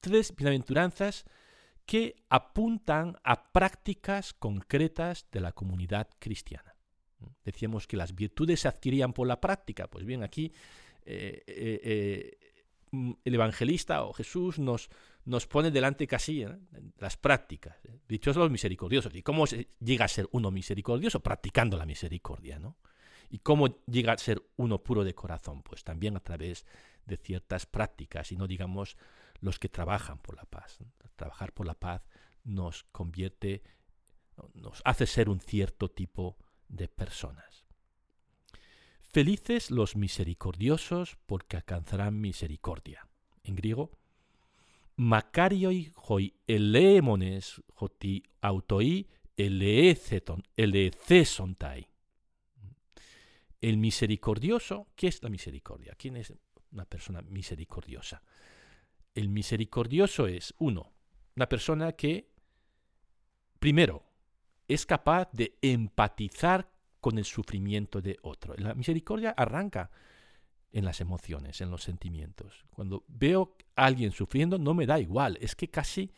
Tres 0.00 0.34
bienaventuranzas 0.34 1.26
que 1.86 2.16
apuntan 2.28 3.16
a 3.22 3.52
prácticas 3.52 4.32
concretas 4.32 5.28
de 5.30 5.38
la 5.38 5.52
comunidad 5.52 6.08
cristiana. 6.18 6.74
Decíamos 7.44 7.86
que 7.86 7.96
las 7.96 8.16
virtudes 8.16 8.62
se 8.62 8.66
adquirían 8.66 9.12
por 9.12 9.28
la 9.28 9.40
práctica. 9.40 9.86
Pues 9.86 10.04
bien, 10.04 10.24
aquí 10.24 10.52
eh, 11.06 11.44
eh, 11.46 11.80
eh, 11.84 12.47
el 12.92 13.34
evangelista 13.34 14.04
o 14.04 14.12
Jesús 14.12 14.58
nos, 14.58 14.90
nos 15.24 15.46
pone 15.46 15.70
delante 15.70 16.06
casi 16.06 16.44
las 16.98 17.16
prácticas. 17.16 17.76
Dichos 18.08 18.36
los 18.36 18.50
misericordiosos. 18.50 19.14
¿Y 19.14 19.22
cómo 19.22 19.44
llega 19.46 20.04
a 20.04 20.08
ser 20.08 20.28
uno 20.32 20.50
misericordioso? 20.50 21.20
Practicando 21.20 21.76
la 21.76 21.86
misericordia, 21.86 22.58
¿no? 22.58 22.76
¿Y 23.30 23.38
cómo 23.40 23.84
llega 23.86 24.12
a 24.12 24.18
ser 24.18 24.42
uno 24.56 24.82
puro 24.82 25.04
de 25.04 25.14
corazón? 25.14 25.62
Pues 25.62 25.84
también 25.84 26.16
a 26.16 26.20
través 26.20 26.64
de 27.04 27.16
ciertas 27.16 27.66
prácticas 27.66 28.32
y 28.32 28.36
no 28.36 28.46
digamos 28.46 28.96
los 29.40 29.58
que 29.58 29.68
trabajan 29.68 30.18
por 30.18 30.36
la 30.36 30.44
paz. 30.44 30.78
Trabajar 31.16 31.52
por 31.52 31.66
la 31.66 31.74
paz 31.74 32.08
nos 32.44 32.84
convierte, 32.84 33.62
nos 34.54 34.80
hace 34.84 35.06
ser 35.06 35.28
un 35.28 35.40
cierto 35.40 35.90
tipo 35.90 36.36
de 36.68 36.88
personas. 36.88 37.67
Felices 39.18 39.72
los 39.72 39.96
misericordiosos 39.96 41.18
porque 41.26 41.56
alcanzarán 41.56 42.20
misericordia. 42.20 43.08
En 43.42 43.56
griego, 43.56 43.90
Makarioi 44.94 45.90
hoi 46.06 46.32
eleemones 46.46 47.60
hoti 47.74 48.22
autoi 48.42 49.08
eleecesontai. 49.36 51.88
El 53.60 53.78
misericordioso, 53.78 54.86
¿qué 54.94 55.08
es 55.08 55.20
la 55.20 55.30
misericordia? 55.30 55.96
¿Quién 55.98 56.16
es 56.16 56.32
una 56.70 56.84
persona 56.84 57.20
misericordiosa? 57.22 58.22
El 59.16 59.30
misericordioso 59.30 60.28
es, 60.28 60.54
uno, 60.58 60.92
una 61.34 61.48
persona 61.48 61.90
que, 61.94 62.30
primero, 63.58 64.04
es 64.68 64.86
capaz 64.86 65.28
de 65.32 65.58
empatizar 65.60 66.70
con 67.08 67.16
el 67.16 67.24
sufrimiento 67.24 68.02
de 68.02 68.18
otro. 68.20 68.54
La 68.58 68.74
misericordia 68.74 69.30
arranca 69.30 69.90
en 70.70 70.84
las 70.84 71.00
emociones, 71.00 71.62
en 71.62 71.70
los 71.70 71.82
sentimientos. 71.82 72.66
Cuando 72.68 73.02
veo 73.08 73.56
a 73.76 73.86
alguien 73.86 74.12
sufriendo, 74.12 74.58
no 74.58 74.74
me 74.74 74.84
da 74.84 75.00
igual. 75.00 75.38
Es 75.40 75.56
que 75.56 75.70
casi, 75.70 76.12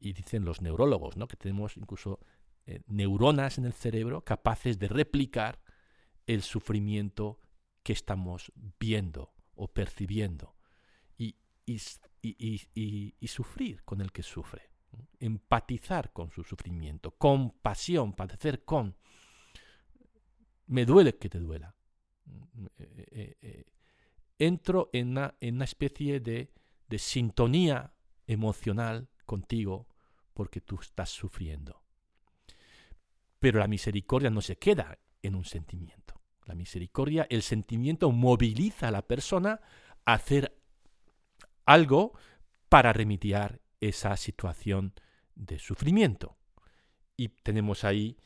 y 0.00 0.12
dicen 0.12 0.44
los 0.44 0.62
neurólogos, 0.62 1.16
¿no? 1.16 1.28
que 1.28 1.36
tenemos 1.36 1.76
incluso 1.76 2.18
eh, 2.66 2.82
neuronas 2.88 3.58
en 3.58 3.66
el 3.66 3.72
cerebro 3.72 4.24
capaces 4.24 4.80
de 4.80 4.88
replicar 4.88 5.60
el 6.26 6.42
sufrimiento 6.42 7.38
que 7.84 7.92
estamos 7.92 8.50
viendo 8.80 9.32
o 9.54 9.68
percibiendo 9.68 10.56
y, 11.16 11.36
y 11.66 13.28
sufrir 13.28 13.84
con 13.84 14.00
el 14.00 14.10
que 14.10 14.24
sufre, 14.24 14.72
empatizar 15.20 16.12
con 16.12 16.32
su 16.32 16.42
sufrimiento, 16.42 17.12
compasión, 17.12 18.12
padecer 18.12 18.64
con 18.64 18.96
me 20.70 20.86
duele 20.86 21.18
que 21.18 21.28
te 21.28 21.40
duela. 21.40 21.74
Eh, 22.78 23.06
eh, 23.10 23.36
eh, 23.42 23.64
entro 24.38 24.88
en 24.92 25.08
una, 25.10 25.34
en 25.40 25.56
una 25.56 25.64
especie 25.64 26.20
de, 26.20 26.52
de 26.88 26.98
sintonía 26.98 27.92
emocional 28.26 29.08
contigo 29.26 29.88
porque 30.32 30.60
tú 30.60 30.78
estás 30.80 31.10
sufriendo. 31.10 31.82
Pero 33.40 33.58
la 33.58 33.66
misericordia 33.66 34.30
no 34.30 34.40
se 34.40 34.56
queda 34.56 34.98
en 35.22 35.34
un 35.34 35.44
sentimiento. 35.44 36.22
La 36.46 36.54
misericordia, 36.54 37.26
el 37.30 37.42
sentimiento 37.42 38.10
moviliza 38.12 38.88
a 38.88 38.92
la 38.92 39.02
persona 39.02 39.60
a 40.04 40.14
hacer 40.14 40.56
algo 41.64 42.12
para 42.68 42.92
remediar 42.92 43.60
esa 43.80 44.16
situación 44.16 44.94
de 45.34 45.58
sufrimiento. 45.58 46.36
Y 47.16 47.28
tenemos 47.28 47.82
ahí 47.82 48.16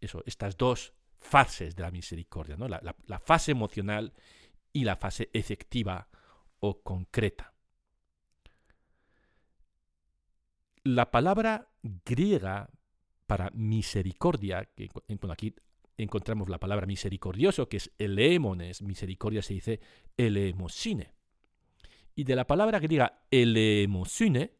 eso, 0.00 0.22
estas 0.26 0.56
dos 0.56 0.94
fases 1.20 1.76
de 1.76 1.82
la 1.82 1.90
misericordia, 1.90 2.56
¿no? 2.56 2.66
la, 2.68 3.18
fase 3.18 3.52
emocional 3.52 4.12
y 4.72 4.84
la 4.84 4.96
fase 4.96 5.30
efectiva 5.32 6.08
o 6.60 6.82
concreta. 6.82 7.54
La 10.82 11.10
palabra 11.10 11.68
griega 11.82 12.70
para 13.26 13.50
misericordia, 13.50 14.64
que 14.74 14.88
aquí 15.30 15.54
encontramos 15.98 16.48
la 16.48 16.58
palabra 16.58 16.86
misericordioso, 16.86 17.68
que 17.68 17.76
es 17.76 17.92
eleemones, 17.98 18.82
misericordia 18.82 19.42
se 19.42 19.54
dice 19.54 19.80
eleemosine. 20.16 21.12
Y 22.14 22.24
de 22.24 22.34
la 22.34 22.46
palabra 22.46 22.80
griega 22.80 23.22
eleemosine 23.30 24.56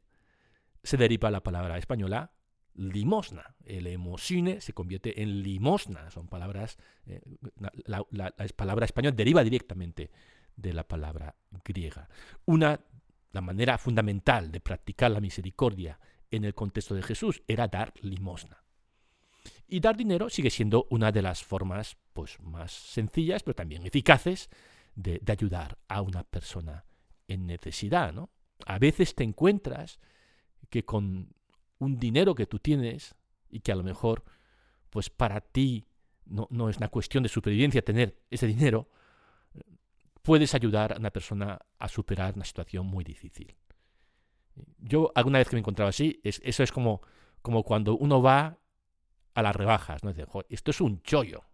se 0.83 0.97
deriva 0.97 1.31
la 1.31 1.43
palabra 1.43 1.79
española 1.79 2.33
limosna. 2.75 3.55
El 3.65 3.87
emosine 3.87 4.61
se 4.61 4.73
convierte 4.73 5.23
en 5.23 5.43
limosna. 5.43 6.11
Son 6.11 6.29
palabras, 6.29 6.79
eh, 7.07 7.21
la, 7.85 8.05
palabra 8.57 8.85
española 8.85 9.15
deriva 9.17 9.43
directamente 9.45 10.11
de 10.57 10.73
la 10.73 10.87
palabra 10.87 11.35
griega. 11.65 12.09
Una, 12.47 12.81
la 13.33 13.41
manera 13.41 13.79
fundamental 13.79 14.51
de 14.51 14.61
practicar 14.61 15.11
la 15.11 15.21
misericordia 15.21 15.99
en 16.31 16.45
el 16.45 16.55
contexto 16.55 16.95
de 16.95 17.03
Jesús 17.03 17.43
era 17.47 17.69
dar 17.69 17.93
limosna. 18.03 18.63
Y 19.67 19.81
dar 19.81 19.97
dinero 19.97 20.29
sigue 20.29 20.51
siendo 20.51 20.87
una 20.91 21.13
de 21.13 21.23
las 21.23 21.43
formas 21.43 21.97
pues, 22.13 22.39
más 22.41 22.73
sencillas, 22.73 23.43
pero 23.43 23.55
también 23.55 23.87
eficaces, 23.87 24.51
de, 24.95 25.21
de 25.23 25.33
ayudar 25.33 25.79
a 25.89 26.03
una 26.03 26.25
persona 26.25 26.85
en 27.29 27.47
necesidad. 27.47 28.13
¿no? 28.13 28.31
A 28.67 28.79
veces 28.79 29.15
te 29.15 29.25
encuentras 29.25 30.01
que 30.69 30.85
con 30.85 31.35
un 31.81 31.99
dinero 31.99 32.35
que 32.35 32.47
tú 32.47 32.61
tienes 32.61 33.17
y 33.49 33.61
que 33.61 33.73
a 33.73 33.75
lo 33.75 33.83
mejor, 33.83 34.23
pues 34.91 35.11
para 35.11 35.41
ti 35.41 35.89
no, 36.27 36.47
no 36.51 36.69
es 36.69 36.77
una 36.77 36.89
cuestión 36.89 37.25
de 37.25 37.29
supervivencia 37.29 37.83
tener 37.83 38.23
ese 38.31 38.47
dinero, 38.47 38.89
puedes 40.23 40.55
ayudar 40.55 40.93
a 40.93 40.99
una 40.99 41.11
persona 41.11 41.59
a 41.79 41.89
superar 41.89 42.35
una 42.37 42.45
situación 42.45 42.87
muy 42.87 43.03
difícil. 43.03 43.57
Yo 44.79 45.11
alguna 45.15 45.39
vez 45.39 45.49
que 45.49 45.57
me 45.57 45.61
encontraba 45.61 45.89
así, 45.89 46.21
es, 46.23 46.41
eso 46.45 46.63
es 46.63 46.71
como, 46.71 47.01
como 47.43 47.65
cuando 47.65 47.97
uno 47.97 48.23
va 48.23 48.59
a 49.35 49.43
las 49.43 49.57
rebajas, 49.57 50.05
¿no? 50.05 50.13
Dice, 50.13 50.27
esto 50.49 50.71
es 50.71 50.81
un 50.81 51.03
chollo. 51.03 51.45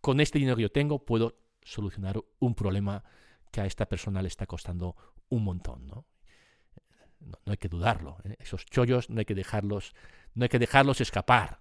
Con 0.00 0.20
este 0.20 0.38
dinero 0.38 0.56
que 0.56 0.62
yo 0.62 0.72
tengo 0.72 1.04
puedo 1.04 1.38
solucionar 1.62 2.20
un 2.40 2.54
problema 2.54 3.04
que 3.50 3.60
a 3.60 3.66
esta 3.66 3.86
persona 3.86 4.20
le 4.20 4.28
está 4.28 4.46
costando 4.46 4.96
un 5.28 5.44
montón, 5.44 5.86
¿no? 5.86 6.06
No, 7.24 7.52
hay 7.52 7.56
que 7.56 7.68
dudarlo. 7.68 8.18
¿eh? 8.24 8.36
Esos 8.38 8.64
chollos 8.66 9.10
no 9.10 9.20
hay 9.20 9.24
que 9.24 9.34
dejarlos, 9.34 9.94
no 10.34 10.44
hay 10.44 10.48
que 10.48 10.58
dejarlos 10.58 11.00
escapar. 11.00 11.60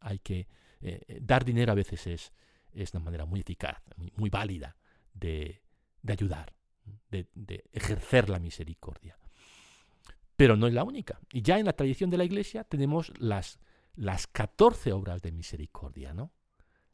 Hay 0.00 0.18
que 0.18 0.48
eh, 0.80 1.02
eh, 1.08 1.18
dar 1.20 1.44
dinero 1.44 1.72
a 1.72 1.74
veces 1.74 2.06
es, 2.06 2.32
es 2.72 2.94
una 2.94 3.04
manera 3.04 3.24
muy 3.26 3.40
eficaz, 3.40 3.82
muy, 4.16 4.30
válida 4.30 4.76
de, 5.12 5.62
de 6.02 6.12
ayudar, 6.12 6.54
de, 7.10 7.28
de, 7.34 7.64
ejercer 7.72 8.28
la 8.28 8.38
misericordia. 8.38 9.18
Pero 10.36 10.56
no 10.56 10.66
es 10.66 10.74
la 10.74 10.84
única. 10.84 11.20
Y 11.32 11.42
ya 11.42 11.58
en 11.58 11.66
la 11.66 11.72
tradición 11.72 12.10
de 12.10 12.18
la 12.18 12.24
Iglesia 12.24 12.64
tenemos 12.64 13.12
las, 13.18 13.58
las 13.96 14.26
14 14.26 14.92
obras 14.92 15.20
de 15.20 15.32
misericordia, 15.32 16.14
¿no? 16.14 16.32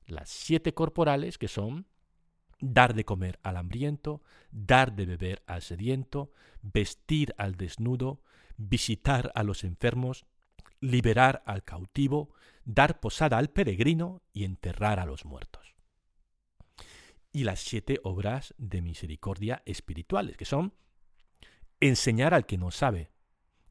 Las 0.07 0.31
siete 0.31 0.75
corporales 0.75 1.39
que 1.39 1.49
son 1.49 1.87
dar 2.73 2.95
de 2.95 3.05
comer 3.05 3.39
al 3.43 3.57
hambriento, 3.57 4.23
dar 4.51 4.95
de 4.95 5.07
beber 5.07 5.43
al 5.47 5.63
sediento, 5.63 6.33
vestir 6.63 7.35
al 7.37 7.57
desnudo, 7.57 8.23
visitar 8.57 9.33
a 9.35 9.43
los 9.43 9.65
enfermos, 9.65 10.25
liberar 10.81 11.43
al 11.47 11.65
cautivo, 11.65 12.31
dar 12.65 13.01
posada 13.01 13.39
al 13.39 13.51
peregrino 13.51 14.23
y 14.33 14.45
enterrar 14.45 14.99
a 14.99 15.07
los 15.07 15.25
muertos. 15.25 15.75
Y 17.33 17.45
las 17.45 17.61
siete 17.61 18.01
obras 18.03 18.55
de 18.59 18.81
misericordia 18.81 19.63
espirituales, 19.67 20.37
que 20.37 20.45
son 20.45 20.73
enseñar 21.81 22.33
al 22.33 22.47
que 22.47 22.57
no 22.57 22.71
sabe, 22.71 23.11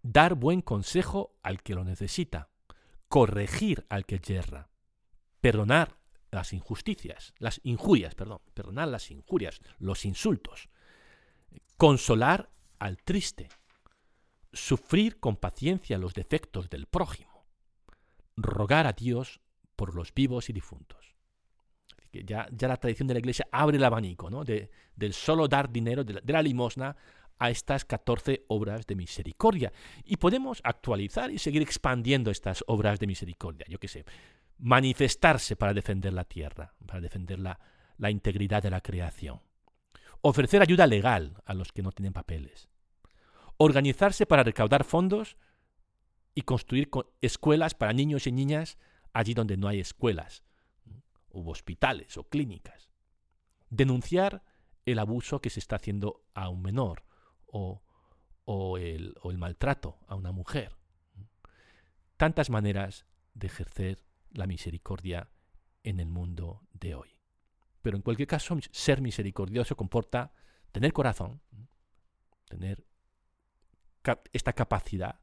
dar 0.03 0.35
buen 0.35 0.61
consejo 0.61 1.39
al 1.41 1.63
que 1.63 1.73
lo 1.73 1.83
necesita, 1.83 2.49
corregir 3.07 3.85
al 3.89 4.05
que 4.05 4.19
yerra, 4.19 4.69
perdonar 5.39 6.02
las 6.33 6.53
injusticias, 6.53 7.33
las 7.37 7.61
injurias, 7.63 8.15
perdón, 8.15 8.39
perdonar 8.53 8.87
las 8.87 9.11
injurias, 9.11 9.61
los 9.79 10.05
insultos, 10.05 10.69
consolar 11.77 12.49
al 12.79 12.97
triste, 12.97 13.49
sufrir 14.51 15.19
con 15.19 15.37
paciencia 15.37 15.97
los 15.97 16.13
defectos 16.13 16.69
del 16.69 16.87
prójimo, 16.87 17.45
rogar 18.35 18.87
a 18.87 18.93
Dios 18.93 19.41
por 19.75 19.95
los 19.95 20.13
vivos 20.13 20.49
y 20.49 20.53
difuntos. 20.53 21.13
Ya, 22.11 22.47
ya 22.51 22.67
la 22.67 22.77
tradición 22.77 23.07
de 23.07 23.15
la 23.15 23.19
Iglesia 23.19 23.47
abre 23.51 23.77
el 23.77 23.83
abanico 23.83 24.29
¿no? 24.29 24.43
de, 24.43 24.69
del 24.95 25.13
solo 25.13 25.47
dar 25.47 25.71
dinero, 25.71 26.03
de 26.03 26.21
la, 26.31 26.41
limosna, 26.43 26.95
a 27.39 27.49
estas 27.49 27.85
14 27.85 28.45
obras 28.49 28.85
de 28.85 28.95
misericordia. 28.95 29.73
Y 30.03 30.17
podemos 30.17 30.61
actualizar 30.63 31.31
y 31.31 31.39
seguir 31.39 31.63
expandiendo 31.63 32.29
estas 32.29 32.63
obras 32.67 32.99
de 32.99 33.07
misericordia. 33.07 33.65
Yo 33.67 33.79
qué 33.79 33.87
sé, 33.87 34.05
manifestarse 34.57 35.55
para 35.55 35.73
defender 35.73 36.13
la 36.13 36.25
tierra, 36.25 36.73
para 36.85 37.01
defender 37.01 37.39
la, 37.39 37.59
la 37.97 38.09
integridad 38.09 38.63
de 38.63 38.69
la 38.69 38.81
creación. 38.81 39.41
Ofrecer 40.21 40.61
ayuda 40.61 40.87
legal 40.87 41.41
a 41.45 41.53
los 41.53 41.71
que 41.71 41.81
no 41.81 41.91
tienen 41.91 42.13
papeles 42.13 42.69
organizarse 43.57 44.25
para 44.25 44.43
recaudar 44.43 44.83
fondos 44.83 45.37
y 46.35 46.41
construir 46.41 46.89
escuelas 47.21 47.75
para 47.75 47.93
niños 47.93 48.27
y 48.27 48.31
niñas 48.31 48.77
allí 49.13 49.33
donde 49.33 49.57
no 49.57 49.67
hay 49.67 49.79
escuelas, 49.79 50.43
o 51.29 51.49
hospitales 51.49 52.17
o 52.17 52.23
clínicas. 52.27 52.89
Denunciar 53.69 54.43
el 54.85 54.99
abuso 54.99 55.39
que 55.39 55.49
se 55.49 55.59
está 55.59 55.75
haciendo 55.75 56.23
a 56.33 56.49
un 56.49 56.61
menor 56.61 57.03
o, 57.45 57.81
el, 58.77 59.15
o 59.21 59.31
el 59.31 59.37
maltrato 59.37 59.99
a 60.07 60.15
una 60.15 60.31
mujer. 60.31 60.75
Tantas 62.17 62.49
maneras 62.49 63.05
de 63.33 63.47
ejercer 63.47 64.03
la 64.33 64.47
misericordia 64.47 65.29
en 65.83 65.99
el 65.99 66.07
mundo 66.07 66.67
de 66.73 66.95
hoy. 66.95 67.19
Pero 67.81 67.97
en 67.97 68.03
cualquier 68.03 68.27
caso, 68.27 68.57
ser 68.71 69.01
misericordioso 69.01 69.75
comporta 69.75 70.33
tener 70.71 70.93
corazón, 70.93 71.41
tener 72.47 72.85
esta 74.31 74.53
capacidad 74.53 75.19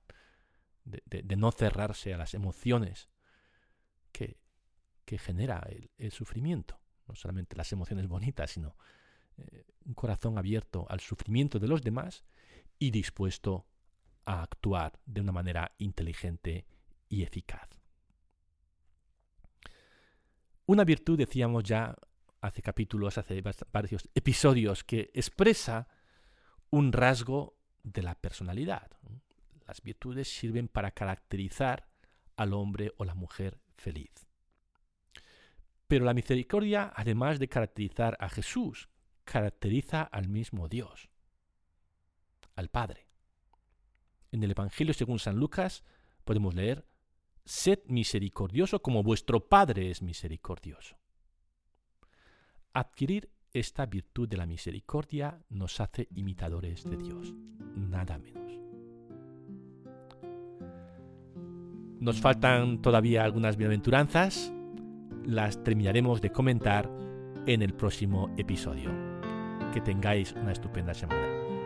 de, 0.85 1.37
no 1.37 1.53
cerrarse 1.53 2.14
a 2.14 2.18
las 2.18 2.35
emociones 2.35 3.09
que, 4.12 4.38
genera 5.18 5.66
el, 5.99 6.12
sufrimiento. 6.12 6.79
No 7.09 7.16
solamente 7.16 7.57
las 7.57 7.73
emociones 7.73 8.07
bonitas, 8.07 8.53
sino 8.53 8.77
eh, 9.37 9.64
un 9.85 9.94
corazón 9.94 10.38
abierto 10.38 10.87
al 10.88 11.01
sufrimiento 11.01 11.59
de 11.59 11.66
los 11.66 11.83
demás 11.83 12.25
y 12.79 12.92
dispuesto 12.92 13.66
a 14.25 14.42
actuar 14.42 15.01
de 15.07 15.20
una 15.20 15.33
manera 15.33 15.75
inteligente 15.79 16.64
y 17.09 17.25
eficaz. 17.25 17.80
Una 20.71 20.85
virtud, 20.85 21.19
decíamos 21.19 21.65
ya 21.65 21.97
hace 22.41 22.63
capítulos, 22.63 23.19
hace 23.19 23.43
varios 23.73 24.09
episodios, 24.15 24.85
que 24.85 25.11
expresa 25.15 25.89
un 26.71 26.93
rasgo 26.93 27.59
de 27.83 28.05
la 28.05 28.15
personalidad. 28.15 28.89
Las 29.67 29.83
virtudes 29.83 30.29
sirven 30.29 30.69
para 30.69 30.93
caracterizar 30.93 31.89
al 32.37 32.53
hombre 32.53 32.93
o 32.99 33.05
la 33.05 33.17
mujer 33.17 33.61
feliz. 33.79 34.13
Pero 35.89 36.05
la 36.05 36.15
misericordia, 36.15 36.93
además 36.95 37.41
de 37.41 37.49
caracterizar 37.49 38.17
a 38.21 38.29
Jesús, 38.29 38.89
caracteriza 39.25 40.03
al 40.05 40.29
mismo 40.29 40.69
Dios, 40.69 41.11
al 42.55 42.69
Padre. 42.69 43.09
En 44.31 44.45
el 44.45 44.53
Evangelio 44.53 44.95
según 44.95 45.19
San 45.19 45.35
Lucas 45.35 45.83
podemos 46.23 46.55
leer, 46.55 46.87
Sed 47.51 47.81
misericordioso 47.89 48.81
como 48.81 49.03
vuestro 49.03 49.49
Padre 49.49 49.91
es 49.91 50.03
misericordioso. 50.03 50.97
Adquirir 52.73 53.29
esta 53.53 53.87
virtud 53.87 54.29
de 54.29 54.37
la 54.37 54.47
misericordia 54.47 55.43
nos 55.49 55.81
hace 55.81 56.07
imitadores 56.15 56.85
de 56.89 56.97
Dios, 56.97 57.35
nada 57.75 58.19
menos. 58.19 58.53
Nos 61.99 62.21
faltan 62.21 62.81
todavía 62.83 63.25
algunas 63.25 63.57
bienaventuranzas, 63.57 64.53
las 65.25 65.61
terminaremos 65.65 66.21
de 66.21 66.31
comentar 66.31 66.89
en 67.49 67.63
el 67.63 67.75
próximo 67.75 68.33
episodio. 68.39 68.93
Que 69.75 69.81
tengáis 69.81 70.35
una 70.35 70.53
estupenda 70.53 70.95
semana. 70.95 71.60